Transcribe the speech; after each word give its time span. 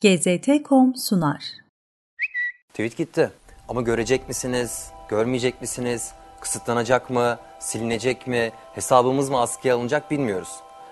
GZT.com 0.00 0.96
sunar. 0.96 1.44
Tweet 2.68 2.96
gitti. 2.96 3.30
Ama 3.68 3.82
görecek 3.82 4.28
misiniz? 4.28 4.90
Görmeyecek 5.08 5.60
misiniz? 5.60 6.12
Kısıtlanacak 6.40 7.10
mı? 7.10 7.38
Silinecek 7.58 8.26
mi? 8.26 8.52
Hesabımız 8.74 9.30
mı 9.30 9.40
askıya 9.40 9.76
alınacak 9.76 10.10
bilmiyoruz. 10.10 10.48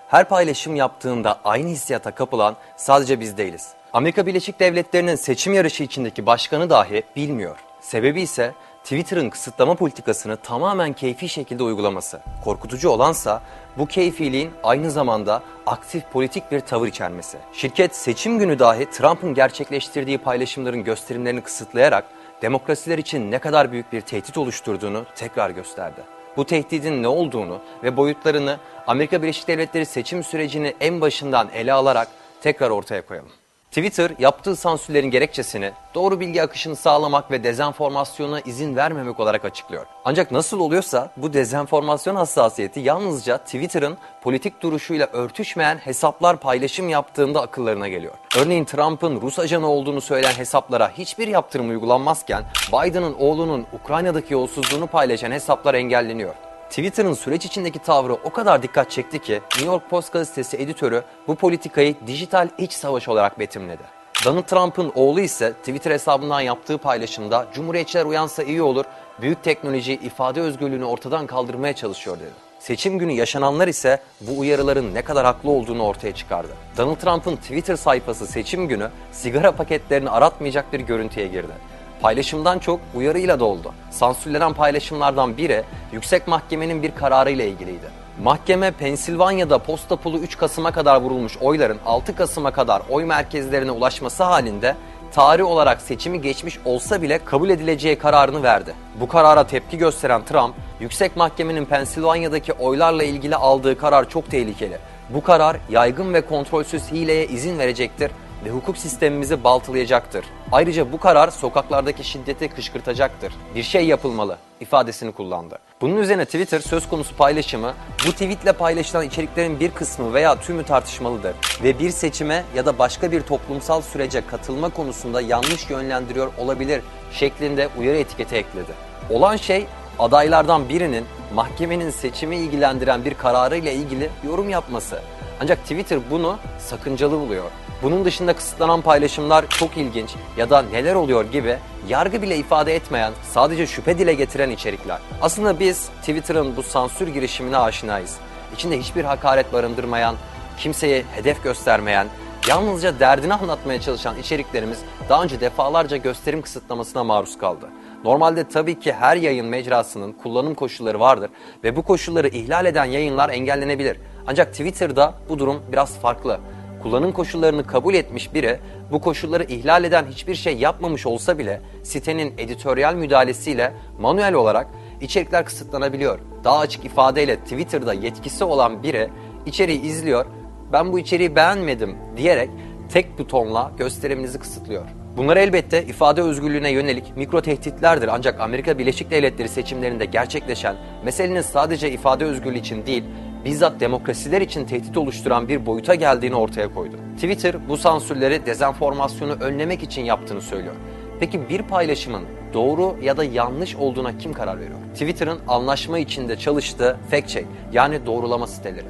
Her 0.07 0.29
paylaşım 0.29 0.75
yaptığında 0.75 1.39
aynı 1.43 1.67
hissiyata 1.69 2.15
kapılan 2.15 2.55
sadece 2.77 3.19
biz 3.19 3.37
değiliz. 3.37 3.73
Amerika 3.93 4.25
Birleşik 4.25 4.59
Devletleri'nin 4.59 5.15
seçim 5.15 5.53
yarışı 5.53 5.83
içindeki 5.83 6.25
başkanı 6.25 6.69
dahi 6.69 7.03
bilmiyor. 7.15 7.57
Sebebi 7.81 8.21
ise 8.21 8.53
Twitter'ın 8.83 9.29
kısıtlama 9.29 9.75
politikasını 9.75 10.37
tamamen 10.37 10.93
keyfi 10.93 11.29
şekilde 11.29 11.63
uygulaması. 11.63 12.21
Korkutucu 12.43 12.89
olansa 12.89 13.41
bu 13.77 13.85
keyfiliğin 13.85 14.51
aynı 14.63 14.91
zamanda 14.91 15.43
aktif 15.65 16.03
politik 16.11 16.51
bir 16.51 16.59
tavır 16.59 16.87
içermesi. 16.87 17.37
Şirket 17.53 17.95
seçim 17.95 18.39
günü 18.39 18.59
dahi 18.59 18.89
Trump'ın 18.89 19.33
gerçekleştirdiği 19.33 20.17
paylaşımların 20.17 20.83
gösterimlerini 20.83 21.41
kısıtlayarak 21.41 22.05
demokrasiler 22.41 22.97
için 22.97 23.31
ne 23.31 23.39
kadar 23.39 23.71
büyük 23.71 23.93
bir 23.93 24.01
tehdit 24.01 24.37
oluşturduğunu 24.37 25.05
tekrar 25.15 25.49
gösterdi. 25.49 26.01
Bu 26.37 26.45
tehdidin 26.45 27.03
ne 27.03 27.07
olduğunu 27.07 27.59
ve 27.83 27.97
boyutlarını 27.97 28.57
Amerika 28.87 29.21
Birleşik 29.21 29.47
Devletleri 29.47 29.85
seçim 29.85 30.23
sürecini 30.23 30.75
en 30.79 31.01
başından 31.01 31.49
ele 31.53 31.73
alarak 31.73 32.07
tekrar 32.41 32.69
ortaya 32.69 33.05
koyalım. 33.05 33.31
Twitter 33.71 34.11
yaptığı 34.19 34.55
sansürlerin 34.55 35.11
gerekçesini 35.11 35.71
doğru 35.95 36.19
bilgi 36.19 36.43
akışını 36.43 36.75
sağlamak 36.75 37.31
ve 37.31 37.43
dezenformasyona 37.43 38.39
izin 38.39 38.75
vermemek 38.75 39.19
olarak 39.19 39.45
açıklıyor. 39.45 39.85
Ancak 40.05 40.31
nasıl 40.31 40.59
oluyorsa 40.59 41.11
bu 41.17 41.33
dezenformasyon 41.33 42.15
hassasiyeti 42.15 42.79
yalnızca 42.79 43.37
Twitter'ın 43.37 43.97
politik 44.21 44.61
duruşuyla 44.61 45.07
örtüşmeyen 45.13 45.77
hesaplar 45.77 46.37
paylaşım 46.37 46.89
yaptığında 46.89 47.41
akıllarına 47.41 47.87
geliyor. 47.87 48.13
Örneğin 48.37 48.65
Trump'ın 48.65 49.21
Rus 49.21 49.39
ajanı 49.39 49.67
olduğunu 49.67 50.01
söyleyen 50.01 50.33
hesaplara 50.33 50.91
hiçbir 50.97 51.27
yaptırım 51.27 51.69
uygulanmazken 51.69 52.43
Biden'ın 52.73 53.15
oğlunun 53.19 53.65
Ukrayna'daki 53.73 54.33
yolsuzluğunu 54.33 54.87
paylaşan 54.87 55.31
hesaplar 55.31 55.73
engelleniyor. 55.73 56.48
Twitter'ın 56.69 57.13
süreç 57.13 57.45
içindeki 57.45 57.79
tavrı 57.79 58.13
o 58.13 58.29
kadar 58.29 58.63
dikkat 58.63 58.91
çekti 58.91 59.19
ki 59.19 59.33
New 59.33 59.65
York 59.65 59.89
Post 59.89 60.13
gazetesi 60.13 60.57
editörü 60.57 61.03
bu 61.27 61.35
politikayı 61.35 61.95
dijital 62.07 62.49
iç 62.57 62.73
savaş 62.73 63.07
olarak 63.07 63.39
betimledi. 63.39 63.83
Donald 64.25 64.43
Trump'ın 64.43 64.91
oğlu 64.95 65.19
ise 65.19 65.53
Twitter 65.53 65.91
hesabından 65.91 66.41
yaptığı 66.41 66.77
paylaşımda 66.77 67.47
Cumhuriyetçiler 67.53 68.05
uyansa 68.05 68.43
iyi 68.43 68.61
olur, 68.61 68.85
büyük 69.21 69.43
teknoloji 69.43 69.93
ifade 69.93 70.41
özgürlüğünü 70.41 70.85
ortadan 70.85 71.27
kaldırmaya 71.27 71.73
çalışıyor 71.73 72.19
dedi. 72.19 72.49
Seçim 72.59 72.99
günü 72.99 73.11
yaşananlar 73.11 73.67
ise 73.67 74.01
bu 74.21 74.39
uyarıların 74.39 74.93
ne 74.93 75.01
kadar 75.01 75.25
haklı 75.25 75.49
olduğunu 75.49 75.83
ortaya 75.83 76.15
çıkardı. 76.15 76.51
Donald 76.77 76.95
Trump'ın 76.95 77.35
Twitter 77.35 77.75
sayfası 77.75 78.27
seçim 78.27 78.67
günü 78.67 78.89
sigara 79.11 79.51
paketlerini 79.51 80.09
aratmayacak 80.09 80.73
bir 80.73 80.79
görüntüye 80.79 81.27
girdi. 81.27 81.53
Paylaşımdan 82.01 82.59
çok 82.59 82.79
uyarıyla 82.95 83.39
doldu. 83.39 83.73
Sansürlenen 83.91 84.53
paylaşımlardan 84.53 85.37
biri 85.37 85.63
yüksek 85.91 86.27
mahkemenin 86.27 86.83
bir 86.83 86.91
kararı 86.95 87.31
ile 87.31 87.47
ilgiliydi. 87.47 87.99
Mahkeme 88.23 88.71
Pensilvanya'da 88.71 89.59
posta 89.59 89.95
pulu 89.95 90.17
3 90.17 90.37
Kasım'a 90.37 90.71
kadar 90.71 91.01
vurulmuş 91.01 91.37
oyların 91.37 91.79
6 91.85 92.15
Kasım'a 92.15 92.51
kadar 92.51 92.81
oy 92.89 93.05
merkezlerine 93.05 93.71
ulaşması 93.71 94.23
halinde 94.23 94.75
tarih 95.11 95.45
olarak 95.45 95.81
seçimi 95.81 96.21
geçmiş 96.21 96.59
olsa 96.65 97.01
bile 97.01 97.19
kabul 97.25 97.49
edileceği 97.49 97.97
kararını 97.97 98.43
verdi. 98.43 98.73
Bu 98.99 99.07
karara 99.07 99.47
tepki 99.47 99.77
gösteren 99.77 100.25
Trump, 100.25 100.55
yüksek 100.79 101.15
mahkemenin 101.15 101.65
Pensilvanya'daki 101.65 102.53
oylarla 102.53 103.03
ilgili 103.03 103.35
aldığı 103.35 103.77
karar 103.77 104.09
çok 104.09 104.31
tehlikeli. 104.31 104.77
Bu 105.09 105.23
karar 105.23 105.57
yaygın 105.69 106.13
ve 106.13 106.21
kontrolsüz 106.21 106.91
hileye 106.91 107.27
izin 107.27 107.59
verecektir 107.59 108.11
ve 108.45 108.49
hukuk 108.49 108.77
sistemimizi 108.77 109.43
baltalayacaktır. 109.43 110.25
Ayrıca 110.51 110.91
bu 110.91 110.99
karar 110.99 111.31
sokaklardaki 111.31 112.03
şiddeti 112.03 112.47
kışkırtacaktır. 112.49 113.33
Bir 113.55 113.63
şey 113.63 113.85
yapılmalı 113.85 114.37
ifadesini 114.59 115.11
kullandı. 115.11 115.59
Bunun 115.81 115.97
üzerine 115.97 116.25
Twitter 116.25 116.59
söz 116.59 116.89
konusu 116.89 117.15
paylaşımı 117.15 117.73
bu 118.07 118.11
tweetle 118.11 118.53
paylaşılan 118.53 119.05
içeriklerin 119.05 119.59
bir 119.59 119.71
kısmı 119.71 120.13
veya 120.13 120.39
tümü 120.39 120.63
tartışmalıdır 120.63 121.35
ve 121.63 121.79
bir 121.79 121.89
seçime 121.89 122.43
ya 122.55 122.65
da 122.65 122.79
başka 122.79 123.11
bir 123.11 123.21
toplumsal 123.21 123.81
sürece 123.81 124.27
katılma 124.27 124.69
konusunda 124.69 125.21
yanlış 125.21 125.69
yönlendiriyor 125.69 126.33
olabilir 126.37 126.81
şeklinde 127.11 127.69
uyarı 127.77 127.97
etiketi 127.97 128.35
ekledi. 128.35 128.71
Olan 129.09 129.35
şey 129.35 129.65
adaylardan 129.99 130.69
birinin 130.69 131.05
mahkemenin 131.33 131.89
seçimi 131.89 132.37
ilgilendiren 132.37 133.05
bir 133.05 133.13
kararı 133.13 133.57
ile 133.57 133.73
ilgili 133.73 134.09
yorum 134.25 134.49
yapması. 134.49 135.01
Ancak 135.41 135.61
Twitter 135.61 135.99
bunu 136.11 136.37
sakıncalı 136.59 137.19
buluyor. 137.19 137.51
Bunun 137.81 138.05
dışında 138.05 138.33
kısıtlanan 138.33 138.81
paylaşımlar 138.81 139.49
çok 139.49 139.77
ilginç 139.77 140.09
ya 140.37 140.49
da 140.49 140.61
neler 140.61 140.95
oluyor 140.95 141.25
gibi 141.31 141.57
yargı 141.87 142.21
bile 142.21 142.37
ifade 142.37 142.75
etmeyen, 142.75 143.13
sadece 143.31 143.67
şüphe 143.67 143.99
dile 143.99 144.13
getiren 144.13 144.49
içerikler. 144.49 144.99
Aslında 145.21 145.59
biz 145.59 145.89
Twitter'ın 145.99 146.55
bu 146.55 146.63
sansür 146.63 147.07
girişimine 147.07 147.57
aşinayız. 147.57 148.17
İçinde 148.55 148.79
hiçbir 148.79 149.03
hakaret 149.03 149.53
barındırmayan, 149.53 150.15
kimseye 150.57 151.03
hedef 151.15 151.43
göstermeyen, 151.43 152.07
yalnızca 152.47 152.99
derdini 152.99 153.33
anlatmaya 153.33 153.81
çalışan 153.81 154.17
içeriklerimiz 154.17 154.79
daha 155.09 155.23
önce 155.23 155.41
defalarca 155.41 155.97
gösterim 155.97 156.41
kısıtlamasına 156.41 157.03
maruz 157.03 157.37
kaldı. 157.37 157.69
Normalde 158.03 158.47
tabii 158.47 158.79
ki 158.79 158.93
her 158.93 159.17
yayın 159.17 159.45
mecrasının 159.45 160.11
kullanım 160.11 160.55
koşulları 160.55 160.99
vardır 160.99 161.29
ve 161.63 161.75
bu 161.75 161.81
koşulları 161.81 162.27
ihlal 162.27 162.65
eden 162.65 162.85
yayınlar 162.85 163.29
engellenebilir. 163.29 163.97
Ancak 164.27 164.51
Twitter'da 164.51 165.13
bu 165.29 165.39
durum 165.39 165.61
biraz 165.71 165.99
farklı 165.99 166.39
kullanım 166.83 167.11
koşullarını 167.11 167.67
kabul 167.67 167.93
etmiş 167.93 168.33
biri 168.33 168.59
bu 168.91 169.01
koşulları 169.01 169.43
ihlal 169.43 169.83
eden 169.83 170.05
hiçbir 170.05 170.35
şey 170.35 170.57
yapmamış 170.57 171.05
olsa 171.05 171.37
bile 171.37 171.61
sitenin 171.83 172.33
editoryal 172.37 172.95
müdahalesiyle 172.95 173.73
manuel 173.99 174.33
olarak 174.33 174.67
içerikler 175.01 175.45
kısıtlanabiliyor. 175.45 176.19
Daha 176.43 176.59
açık 176.59 176.85
ifadeyle 176.85 177.35
Twitter'da 177.35 177.93
yetkisi 177.93 178.43
olan 178.43 178.83
biri 178.83 179.09
içeriği 179.45 179.81
izliyor, 179.81 180.25
ben 180.73 180.91
bu 180.91 180.99
içeriği 180.99 181.35
beğenmedim 181.35 181.95
diyerek 182.17 182.49
tek 182.89 183.19
butonla 183.19 183.71
gösteriminizi 183.77 184.39
kısıtlıyor. 184.39 184.85
Bunlar 185.17 185.37
elbette 185.37 185.83
ifade 185.83 186.21
özgürlüğüne 186.21 186.71
yönelik 186.71 187.17
mikro 187.17 187.41
tehditlerdir 187.41 188.07
ancak 188.07 188.39
Amerika 188.39 188.77
Birleşik 188.77 189.11
Devletleri 189.11 189.49
seçimlerinde 189.49 190.05
gerçekleşen 190.05 190.75
meselenin 191.05 191.41
sadece 191.41 191.91
ifade 191.91 192.25
özgürlüğü 192.25 192.57
için 192.57 192.85
değil, 192.85 193.03
bizzat 193.45 193.79
demokrasiler 193.79 194.41
için 194.41 194.65
tehdit 194.65 194.97
oluşturan 194.97 195.47
bir 195.47 195.65
boyuta 195.65 195.95
geldiğini 195.95 196.35
ortaya 196.35 196.73
koydu. 196.73 196.95
Twitter 197.15 197.69
bu 197.69 197.77
sansürleri 197.77 198.45
dezenformasyonu 198.45 199.33
önlemek 199.33 199.83
için 199.83 200.01
yaptığını 200.01 200.41
söylüyor. 200.41 200.75
Peki 201.19 201.49
bir 201.49 201.61
paylaşımın 201.61 202.23
doğru 202.53 202.95
ya 203.01 203.17
da 203.17 203.23
yanlış 203.23 203.75
olduğuna 203.75 204.17
kim 204.17 204.33
karar 204.33 204.59
veriyor? 204.59 204.79
Twitter'ın 204.93 205.39
anlaşma 205.47 205.99
içinde 205.99 206.37
çalıştığı 206.37 206.97
fact 207.11 207.27
check 207.27 207.47
yani 207.73 208.05
doğrulama 208.05 208.47
siteleri. 208.47 208.87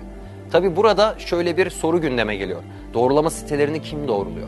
Tabi 0.52 0.76
burada 0.76 1.16
şöyle 1.20 1.58
bir 1.58 1.70
soru 1.70 2.02
gündeme 2.02 2.36
geliyor. 2.36 2.64
Doğrulama 2.94 3.30
sitelerini 3.30 3.82
kim 3.82 4.08
doğruluyor? 4.08 4.48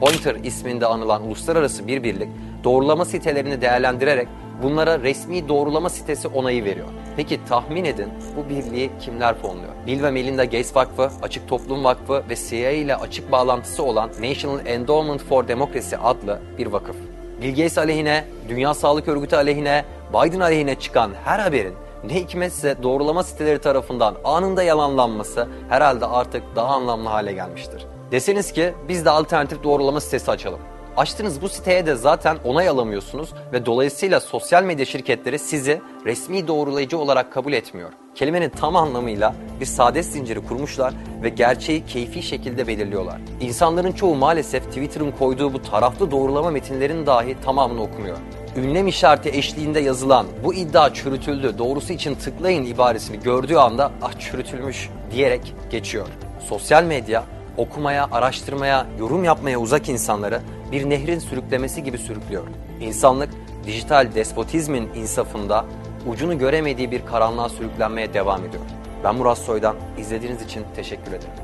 Pointer 0.00 0.34
isminde 0.44 0.86
anılan 0.86 1.26
uluslararası 1.26 1.86
bir 1.86 2.02
birlik 2.02 2.28
doğrulama 2.64 3.04
sitelerini 3.04 3.60
değerlendirerek 3.60 4.28
bunlara 4.62 5.00
resmi 5.00 5.48
doğrulama 5.48 5.90
sitesi 5.90 6.28
onayı 6.28 6.64
veriyor. 6.64 6.88
Peki 7.16 7.40
tahmin 7.48 7.84
edin 7.84 8.08
bu 8.36 8.48
birliği 8.48 8.90
kimler 9.00 9.34
fonluyor? 9.34 9.72
Bill 9.86 10.02
ve 10.02 10.10
Melinda 10.10 10.44
Gates 10.44 10.76
Vakfı, 10.76 11.10
Açık 11.22 11.48
Toplum 11.48 11.84
Vakfı 11.84 12.22
ve 12.30 12.36
CIA 12.36 12.70
ile 12.70 12.96
açık 12.96 13.32
bağlantısı 13.32 13.82
olan 13.82 14.08
National 14.08 14.66
Endowment 14.66 15.22
for 15.22 15.48
Democracy 15.48 15.96
adlı 16.02 16.40
bir 16.58 16.66
vakıf. 16.66 16.96
Bill 17.42 17.50
Gates 17.50 17.78
aleyhine, 17.78 18.24
Dünya 18.48 18.74
Sağlık 18.74 19.08
Örgütü 19.08 19.36
aleyhine, 19.36 19.84
Biden 20.10 20.40
aleyhine 20.40 20.74
çıkan 20.74 21.10
her 21.24 21.38
haberin 21.38 21.74
ne 22.04 22.14
hikmetse 22.14 22.82
doğrulama 22.82 23.22
siteleri 23.22 23.58
tarafından 23.58 24.14
anında 24.24 24.62
yalanlanması 24.62 25.48
herhalde 25.68 26.06
artık 26.06 26.42
daha 26.56 26.74
anlamlı 26.74 27.08
hale 27.08 27.32
gelmiştir. 27.32 27.86
Deseniz 28.10 28.52
ki 28.52 28.74
biz 28.88 29.04
de 29.04 29.10
alternatif 29.10 29.62
doğrulama 29.64 30.00
sitesi 30.00 30.30
açalım. 30.30 30.60
Açtığınız 30.96 31.42
bu 31.42 31.48
siteye 31.48 31.86
de 31.86 31.94
zaten 31.94 32.36
onay 32.44 32.68
alamıyorsunuz 32.68 33.30
ve 33.52 33.66
dolayısıyla 33.66 34.20
sosyal 34.20 34.64
medya 34.64 34.86
şirketleri 34.86 35.38
sizi 35.38 35.80
resmi 36.04 36.48
doğrulayıcı 36.48 36.98
olarak 36.98 37.32
kabul 37.32 37.52
etmiyor. 37.52 37.92
Kelimenin 38.14 38.48
tam 38.48 38.76
anlamıyla 38.76 39.34
bir 39.60 39.66
saadet 39.66 40.06
zinciri 40.06 40.46
kurmuşlar 40.46 40.94
ve 41.22 41.28
gerçeği 41.28 41.86
keyfi 41.86 42.22
şekilde 42.22 42.66
belirliyorlar. 42.66 43.20
İnsanların 43.40 43.92
çoğu 43.92 44.14
maalesef 44.14 44.64
Twitter'ın 44.64 45.12
koyduğu 45.12 45.52
bu 45.52 45.62
taraflı 45.62 46.10
doğrulama 46.10 46.50
metinlerin 46.50 47.06
dahi 47.06 47.36
tamamını 47.44 47.82
okumuyor. 47.82 48.16
Ünlem 48.56 48.86
işareti 48.86 49.28
eşliğinde 49.28 49.80
yazılan 49.80 50.26
bu 50.44 50.54
iddia 50.54 50.94
çürütüldü 50.94 51.58
doğrusu 51.58 51.92
için 51.92 52.14
tıklayın 52.14 52.64
ibaresini 52.64 53.20
gördüğü 53.20 53.56
anda 53.56 53.92
ah 54.02 54.12
çürütülmüş 54.18 54.90
diyerek 55.10 55.54
geçiyor. 55.70 56.06
Sosyal 56.48 56.84
medya 56.84 57.24
okumaya, 57.56 58.08
araştırmaya, 58.12 58.86
yorum 58.98 59.24
yapmaya 59.24 59.60
uzak 59.60 59.88
insanları 59.88 60.40
bir 60.74 60.90
nehrin 60.90 61.18
sürüklemesi 61.18 61.84
gibi 61.84 61.98
sürüklüyor. 61.98 62.46
İnsanlık 62.80 63.30
dijital 63.66 64.14
despotizmin 64.14 64.88
insafında 64.94 65.64
ucunu 66.06 66.38
göremediği 66.38 66.90
bir 66.90 67.06
karanlığa 67.06 67.48
sürüklenmeye 67.48 68.14
devam 68.14 68.44
ediyor. 68.44 68.62
Ben 69.04 69.14
Murat 69.14 69.38
Soy'dan 69.38 69.76
izlediğiniz 69.98 70.42
için 70.42 70.64
teşekkür 70.76 71.12
ederim. 71.12 71.34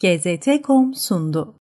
GZT.com 0.00 0.94
sundu. 0.94 1.54